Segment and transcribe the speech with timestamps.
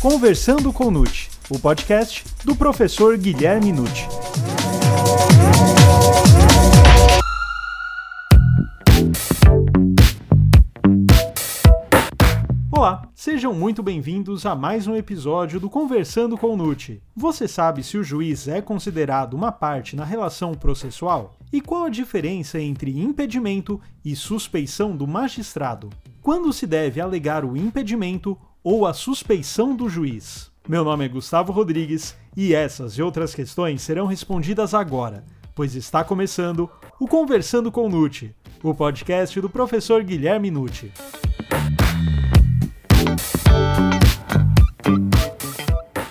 [0.00, 4.06] Conversando com Nute, o podcast do professor Guilherme Nute.
[12.70, 17.02] Olá, sejam muito bem-vindos a mais um episódio do Conversando com Nute.
[17.16, 21.36] Você sabe se o juiz é considerado uma parte na relação processual?
[21.52, 25.90] E qual a diferença entre impedimento e suspeição do magistrado?
[26.22, 30.50] Quando se deve alegar o impedimento ou a suspeição do juiz?
[30.68, 36.04] Meu nome é Gustavo Rodrigues e essas e outras questões serão respondidas agora, pois está
[36.04, 36.68] começando
[37.00, 40.92] o Conversando com Nute, o podcast do professor Guilherme Nute.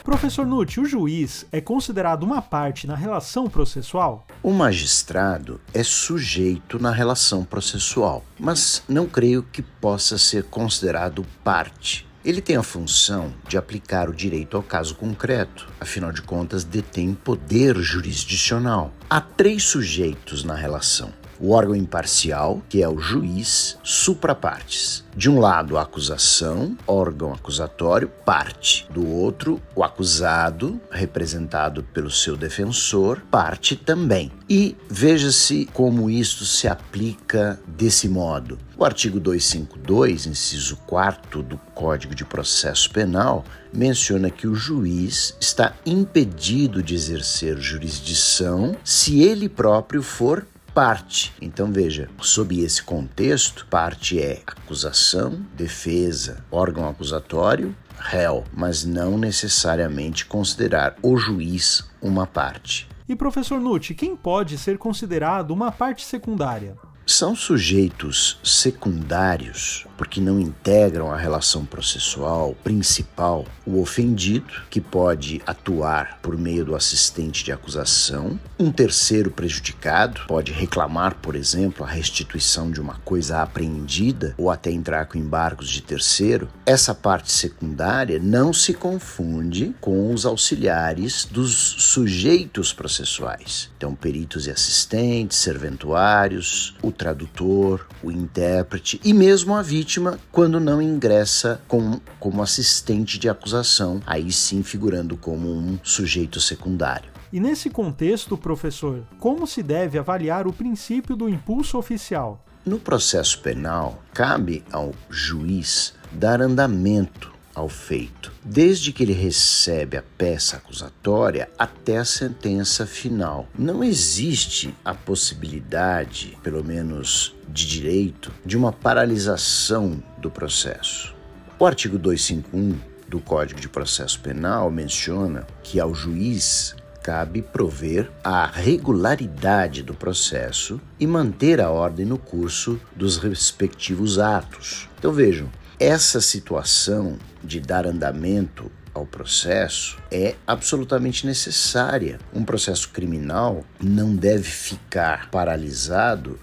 [0.04, 4.26] Professor Nutti, o juiz é considerado uma parte na relação processual?
[4.42, 12.07] O magistrado é sujeito na relação processual, mas não creio que possa ser considerado parte.
[12.28, 17.14] Ele tem a função de aplicar o direito ao caso concreto, afinal de contas, detém
[17.14, 18.94] poder jurisdicional.
[19.10, 25.06] Há três sujeitos na relação: o órgão imparcial, que é o juiz, suprapartes.
[25.16, 28.88] De um lado, a acusação, órgão acusatório, parte.
[28.92, 34.32] Do outro, o acusado, representado pelo seu defensor, parte também.
[34.48, 38.60] E veja-se como isto se aplica desse modo.
[38.78, 45.74] O artigo 252, inciso 4 do Código de Processo Penal, menciona que o juiz está
[45.84, 50.46] impedido de exercer jurisdição se ele próprio for
[50.78, 51.34] parte.
[51.42, 60.24] Então veja, sob esse contexto, parte é acusação, defesa, órgão acusatório, réu, mas não necessariamente
[60.28, 62.88] considerar o juiz uma parte.
[63.10, 66.78] E professor Nutti, quem pode ser considerado uma parte secundária?
[67.10, 76.20] São sujeitos secundários porque não integram a relação processual principal o ofendido, que pode atuar
[76.22, 82.72] por meio do assistente de acusação, um terceiro prejudicado pode reclamar, por exemplo, a restituição
[82.72, 86.48] de uma coisa apreendida ou até entrar com embargos de terceiro.
[86.66, 93.70] Essa parte secundária não se confunde com os auxiliares dos sujeitos processuais.
[93.76, 100.82] Então, peritos e assistentes, serventuários, o tradutor, o intérprete e mesmo a vítima quando não
[100.82, 107.10] ingressa com, como assistente de acusação, aí sim figurando como um sujeito secundário.
[107.32, 112.44] E nesse contexto, professor, como se deve avaliar o princípio do impulso oficial?
[112.66, 120.04] No processo penal, cabe ao juiz dar andamento ao feito, desde que ele recebe a
[120.16, 123.50] peça acusatória até a sentença final.
[123.58, 131.16] Não existe a possibilidade, pelo menos de direito, de uma paralisação do processo.
[131.58, 138.46] O artigo 251 do Código de Processo Penal menciona que ao juiz cabe prover a
[138.46, 144.88] regularidade do processo e manter a ordem no curso dos respectivos atos.
[145.00, 145.50] Então vejam,
[145.80, 152.20] essa situação de dar andamento ao processo é absolutamente necessária.
[152.34, 156.40] Um processo criminal não deve ficar paralisado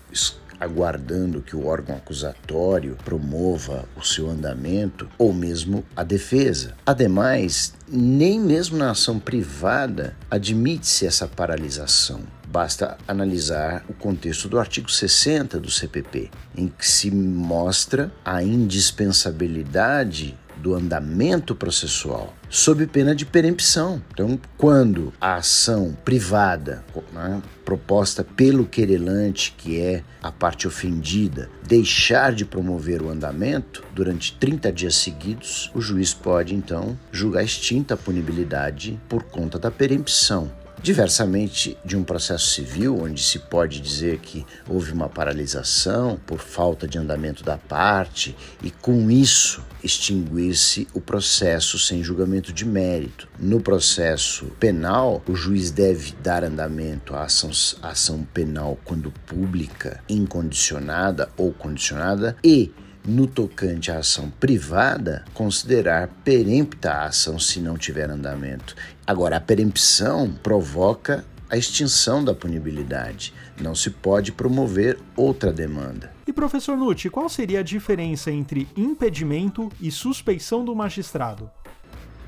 [0.60, 6.74] aguardando que o órgão acusatório promova o seu andamento ou mesmo a defesa.
[6.86, 12.20] Ademais, nem mesmo na ação privada admite-se essa paralisação.
[12.54, 20.38] Basta analisar o contexto do artigo 60 do CPP, em que se mostra a indispensabilidade
[20.58, 24.00] do andamento processual, sob pena de perempção.
[24.12, 32.32] Então, quando a ação privada, né, proposta pelo querelante, que é a parte ofendida, deixar
[32.32, 37.96] de promover o andamento durante 30 dias seguidos, o juiz pode então julgar extinta a
[37.96, 40.62] punibilidade por conta da perempção.
[40.84, 46.86] Diversamente de um processo civil, onde se pode dizer que houve uma paralisação por falta
[46.86, 53.26] de andamento da parte e, com isso, extinguir-se o processo sem julgamento de mérito.
[53.38, 60.02] No processo penal, o juiz deve dar andamento à ação, à ação penal quando pública,
[60.06, 62.70] incondicionada ou condicionada e
[63.06, 68.74] no tocante à ação privada, considerar perempta a ação se não tiver andamento.
[69.06, 73.34] Agora, a perempção provoca a extinção da punibilidade.
[73.60, 76.12] Não se pode promover outra demanda.
[76.26, 81.50] E professor Nutti, qual seria a diferença entre impedimento e suspeição do magistrado?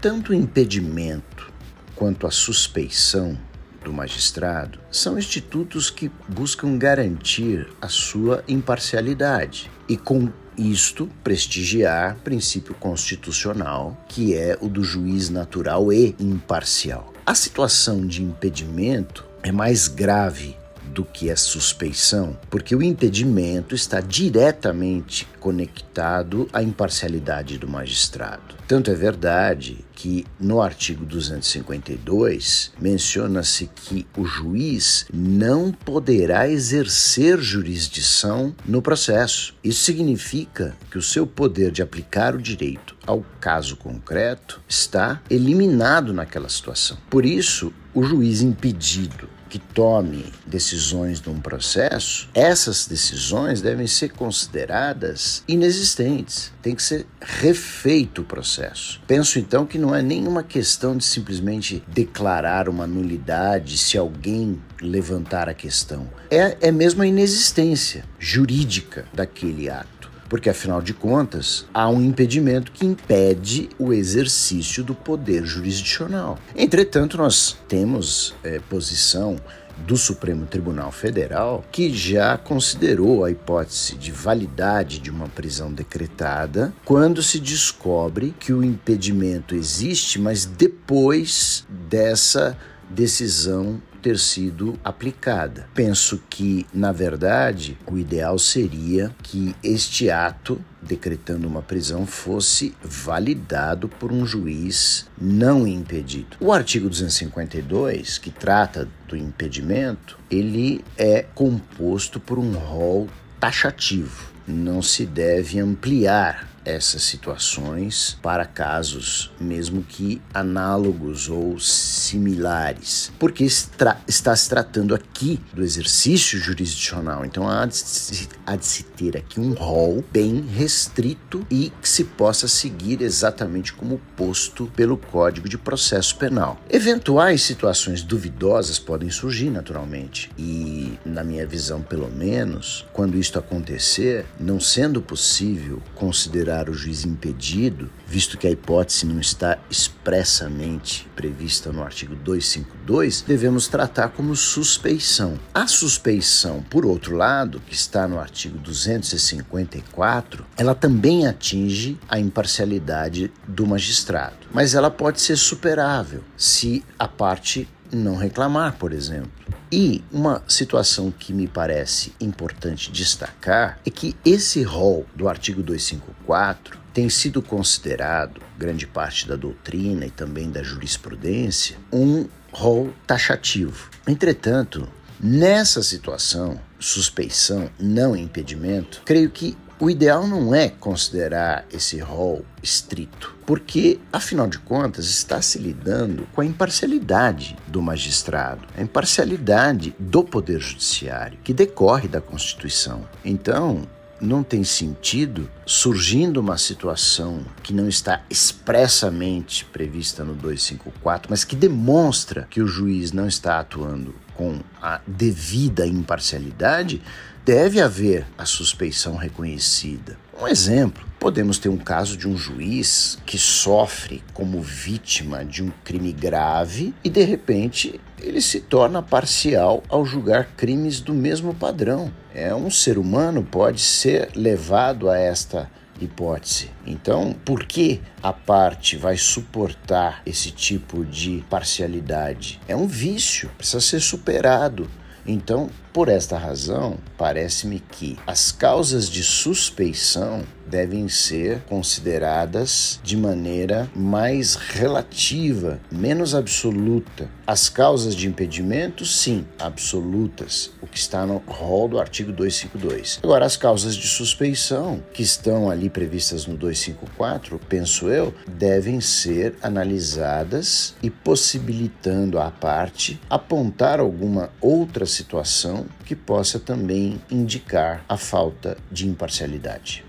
[0.00, 1.50] Tanto o impedimento
[1.94, 3.36] quanto a suspeição
[3.82, 12.74] do magistrado são institutos que buscam garantir a sua imparcialidade e com isto prestigiar princípio
[12.74, 17.12] constitucional, que é o do juiz natural e imparcial.
[17.24, 20.56] A situação de impedimento é mais grave
[20.96, 28.56] do que a suspeição, porque o impedimento está diretamente conectado à imparcialidade do magistrado.
[28.66, 38.54] Tanto é verdade que no artigo 252 menciona-se que o juiz não poderá exercer jurisdição
[38.64, 39.54] no processo.
[39.62, 46.14] Isso significa que o seu poder de aplicar o direito ao caso concreto está eliminado
[46.14, 46.96] naquela situação.
[47.10, 55.42] Por isso, o juiz impedido que tome decisões num processo, essas decisões devem ser consideradas
[55.46, 56.52] inexistentes.
[56.62, 59.00] Tem que ser refeito o processo.
[59.06, 65.48] Penso então que não é nenhuma questão de simplesmente declarar uma nulidade se alguém levantar
[65.48, 66.08] a questão.
[66.30, 72.72] É, é mesmo a inexistência jurídica daquele ato porque afinal de contas há um impedimento
[72.72, 76.38] que impede o exercício do poder jurisdicional.
[76.54, 79.36] Entretanto, nós temos é, posição
[79.78, 86.72] do Supremo Tribunal Federal, que já considerou a hipótese de validade de uma prisão decretada
[86.84, 92.56] quando se descobre que o impedimento existe, mas depois dessa
[92.88, 95.68] decisão ter sido aplicada.
[95.74, 103.88] Penso que, na verdade, o ideal seria que este ato decretando uma prisão fosse validado
[103.88, 106.36] por um juiz não impedido.
[106.38, 113.08] O artigo 252, que trata do impedimento, ele é composto por um rol
[113.40, 114.30] taxativo.
[114.46, 123.98] Não se deve ampliar essas situações para casos mesmo que análogos ou similares, porque está,
[124.06, 129.38] se tratando aqui do exercício jurisdicional, então há de, se, há de se ter aqui
[129.38, 135.56] um rol bem restrito e que se possa seguir exatamente como posto pelo Código de
[135.56, 136.58] Processo Penal.
[136.68, 144.26] Eventuais situações duvidosas podem surgir naturalmente e, na minha visão, pelo menos, quando isto acontecer,
[144.40, 151.70] não sendo possível considerar o juiz impedido, visto que a hipótese não está expressamente prevista
[151.70, 155.38] no artigo 252, devemos tratar como suspeição.
[155.52, 163.30] A suspeição, por outro lado, que está no artigo 254, ela também atinge a imparcialidade
[163.46, 169.30] do magistrado, mas ela pode ser superável se a parte não reclamar, por exemplo.
[169.70, 176.78] E uma situação que me parece importante destacar é que esse rol do artigo 254
[176.92, 183.90] tem sido considerado, grande parte da doutrina e também da jurisprudência, um rol taxativo.
[184.06, 184.88] Entretanto,
[185.20, 193.36] nessa situação, suspeição, não impedimento, creio que o ideal não é considerar esse rol estrito,
[193.44, 200.24] porque, afinal de contas, está se lidando com a imparcialidade do magistrado, a imparcialidade do
[200.24, 203.06] Poder Judiciário, que decorre da Constituição.
[203.24, 203.86] Então,
[204.20, 211.54] não tem sentido surgindo uma situação que não está expressamente prevista no 254, mas que
[211.54, 217.02] demonstra que o juiz não está atuando com a devida imparcialidade,
[217.46, 220.18] deve haver a suspeição reconhecida.
[220.42, 225.70] Um exemplo: podemos ter um caso de um juiz que sofre como vítima de um
[225.84, 232.12] crime grave e de repente ele se torna parcial ao julgar crimes do mesmo padrão.
[232.34, 236.68] É um ser humano pode ser levado a esta hipótese.
[236.84, 242.60] Então, por que a parte vai suportar esse tipo de parcialidade?
[242.66, 244.90] É um vício, precisa ser superado.
[245.24, 253.90] Então, por esta razão, parece-me que as causas de suspeição devem ser consideradas de maneira
[253.94, 257.28] mais relativa, menos absoluta.
[257.46, 263.20] As causas de impedimento, sim, absolutas, o que está no rol do artigo 252.
[263.22, 269.54] Agora, as causas de suspeição, que estão ali previstas no 254, penso eu, devem ser
[269.62, 278.76] analisadas e possibilitando à parte apontar alguma outra situação que possa também indicar a falta
[278.90, 280.05] de imparcialidade.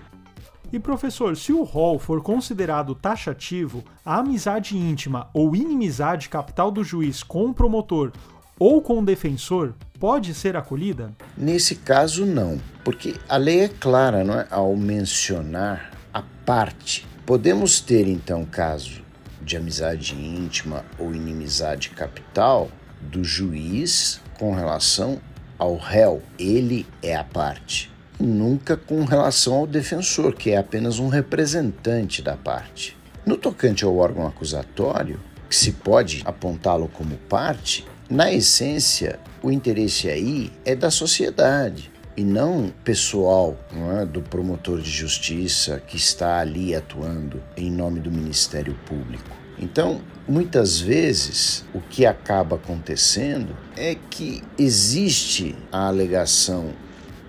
[0.70, 6.84] E professor, se o rol for considerado taxativo, a amizade íntima ou inimizade capital do
[6.84, 8.12] juiz com o promotor
[8.58, 11.14] ou com o defensor pode ser acolhida?
[11.36, 14.46] Nesse caso, não, porque a lei é clara não é?
[14.50, 17.06] ao mencionar a parte.
[17.24, 19.00] Podemos ter então caso
[19.40, 22.68] de amizade íntima ou inimizade capital
[23.00, 25.18] do juiz com relação
[25.58, 27.90] ao réu, ele é a parte.
[28.18, 32.96] Nunca com relação ao defensor, que é apenas um representante da parte.
[33.24, 40.08] No tocante ao órgão acusatório, que se pode apontá-lo como parte, na essência, o interesse
[40.08, 46.38] aí é da sociedade e não pessoal não é, do promotor de justiça que está
[46.38, 49.36] ali atuando em nome do Ministério Público.
[49.58, 56.72] Então, muitas vezes, o que acaba acontecendo é que existe a alegação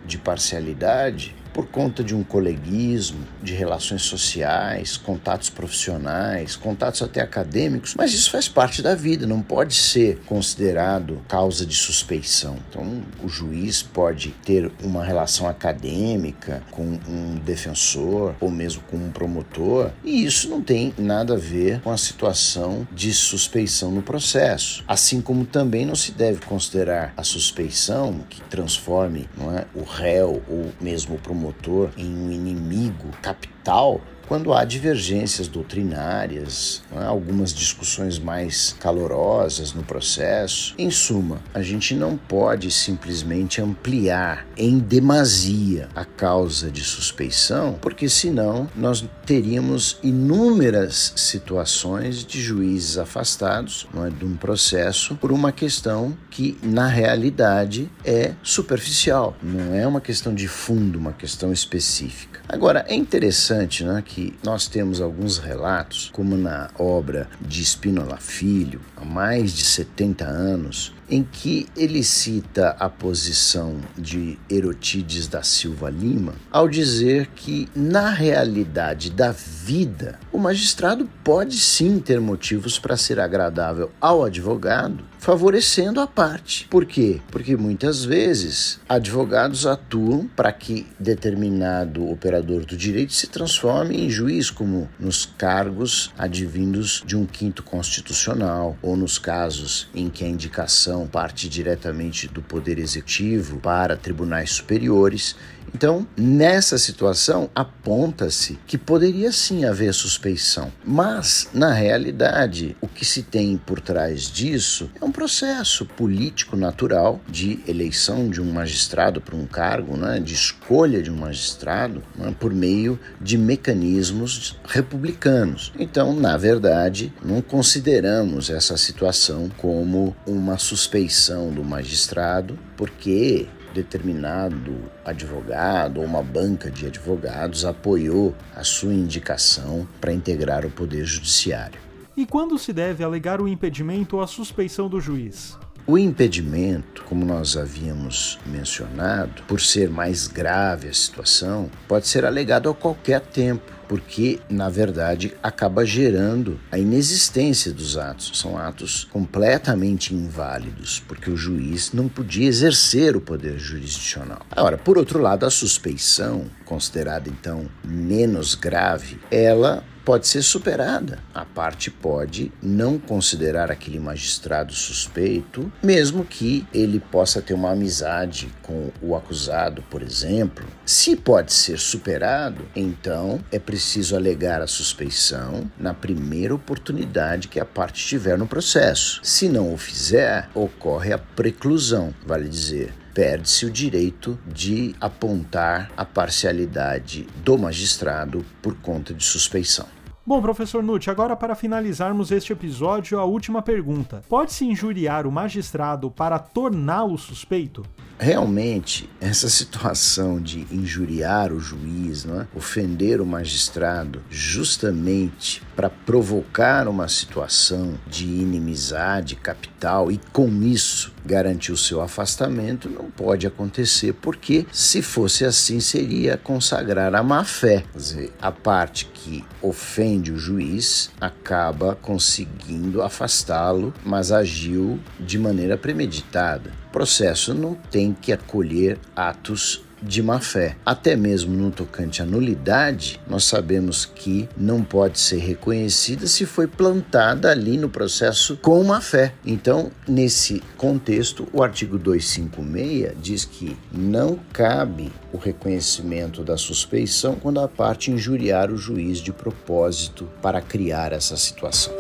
[0.10, 7.96] de parcialidade por conta de um coleguismo, de relações sociais, contatos profissionais, contatos até acadêmicos,
[7.96, 12.58] mas isso faz parte da vida, não pode ser considerado causa de suspeição.
[12.70, 19.12] Então, o juiz pode ter uma relação acadêmica com um defensor ou mesmo com um
[19.12, 24.84] promotor, e isso não tem nada a ver com a situação de suspeição no processo.
[24.88, 29.28] Assim como também não se deve considerar a suspeição que transforme
[29.58, 35.48] é, o réu ou mesmo o promotor promotor em um inimigo capital quando há divergências
[35.48, 37.04] doutrinárias, é?
[37.04, 40.76] algumas discussões mais calorosas no processo.
[40.78, 48.08] Em suma, a gente não pode simplesmente ampliar em demasia a causa de suspeição, porque
[48.08, 55.52] senão nós teríamos inúmeras situações de juízes afastados não é, de um processo por uma
[55.52, 62.29] questão que, na realidade, é superficial, não é uma questão de fundo, uma questão específica.
[62.52, 68.82] Agora, é interessante né, que nós temos alguns relatos, como na obra de Spinola Filho,
[68.98, 75.92] há mais de 70 anos, em que ele cita a posição de Erotides da Silva
[75.92, 82.98] Lima ao dizer que, na realidade da vida, o magistrado pode sim ter motivos para
[82.98, 86.66] ser agradável ao advogado, favorecendo a parte.
[86.70, 87.20] Por quê?
[87.30, 94.50] Porque muitas vezes advogados atuam para que determinado operador do direito se transforme em juiz,
[94.50, 101.06] como nos cargos advindos de um quinto constitucional, ou nos casos em que a indicação
[101.06, 105.36] parte diretamente do Poder Executivo para tribunais superiores
[105.74, 113.24] então, nessa situação, aponta-se que poderia sim haver suspeição, mas, na realidade, o que se
[113.24, 119.36] tem por trás disso é um processo político natural de eleição de um magistrado para
[119.36, 125.72] um cargo, né, de escolha de um magistrado né, por meio de mecanismos republicanos.
[125.78, 136.00] Então, na verdade, não consideramos essa situação como uma suspeição do magistrado, porque determinado advogado
[136.00, 141.80] ou uma banca de advogados apoiou a sua indicação para integrar o Poder Judiciário.
[142.16, 145.58] E quando se deve alegar o impedimento ou a suspeição do juiz?
[145.88, 152.70] O impedimento, como nós havíamos mencionado, por ser mais grave a situação, pode ser alegado
[152.70, 158.32] a qualquer tempo porque, na verdade, acaba gerando a inexistência dos atos.
[158.36, 164.46] São atos completamente inválidos, porque o juiz não podia exercer o poder jurisdicional.
[164.52, 171.20] Agora, por outro lado, a suspeição, considerada então menos grave, ela pode ser superada.
[171.36, 178.52] A parte pode não considerar aquele magistrado suspeito, mesmo que ele possa ter uma amizade
[178.64, 180.66] com o acusado, por exemplo.
[180.84, 187.66] Se pode ser superado, então é preciso alegar a suspeição na primeira oportunidade que a
[187.66, 189.20] parte tiver no processo.
[189.22, 196.06] Se não o fizer, ocorre a preclusão, vale dizer perde-se o direito de apontar a
[196.06, 199.99] parcialidade do magistrado por conta de suspeição.
[200.30, 204.22] Bom, professor Nutt, agora para finalizarmos este episódio, a última pergunta.
[204.30, 207.84] Pode-se injuriar o magistrado para torná-lo suspeito?
[208.22, 212.46] Realmente, essa situação de injuriar o juiz, é?
[212.54, 221.72] ofender o magistrado, justamente para provocar uma situação de inimizade capital e com isso garantir
[221.72, 227.86] o seu afastamento, não pode acontecer, porque se fosse assim seria consagrar a má fé.
[227.90, 235.78] Quer dizer, a parte que ofende o juiz acaba conseguindo afastá-lo, mas agiu de maneira
[235.78, 236.74] premeditada.
[236.92, 240.76] Processo não tem que acolher atos de má fé.
[240.86, 246.68] Até mesmo no tocante à nulidade, nós sabemos que não pode ser reconhecida se foi
[246.68, 249.34] plantada ali no processo com má fé.
[249.46, 257.60] Então, nesse contexto, o artigo 256 diz que não cabe o reconhecimento da suspeição quando
[257.60, 261.94] a parte injuriar o juiz de propósito para criar essa situação.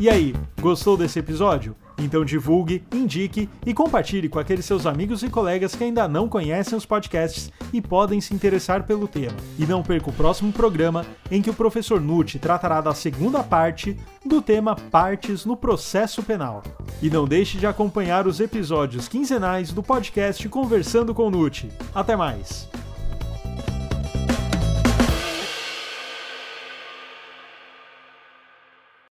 [0.00, 1.76] E aí, gostou desse episódio?
[1.98, 6.78] Então divulgue, indique e compartilhe com aqueles seus amigos e colegas que ainda não conhecem
[6.78, 9.36] os podcasts e podem se interessar pelo tema.
[9.58, 13.94] E não perca o próximo programa em que o professor Nutti tratará da segunda parte
[14.24, 16.62] do tema Partes no Processo Penal.
[17.02, 21.68] E não deixe de acompanhar os episódios quinzenais do podcast Conversando com Nutti.
[21.94, 22.79] Até mais!